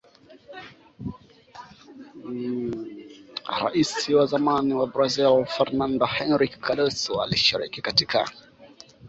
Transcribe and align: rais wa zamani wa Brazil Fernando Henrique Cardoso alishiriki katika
rais 3.63 4.09
wa 4.09 4.25
zamani 4.25 4.73
wa 4.73 4.87
Brazil 4.93 5.35
Fernando 5.57 6.05
Henrique 6.07 6.59
Cardoso 6.61 7.21
alishiriki 7.21 7.81
katika 7.81 8.31